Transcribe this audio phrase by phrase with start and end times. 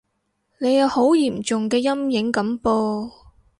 [0.57, 3.11] 你有好嚴重嘅陰影噉喎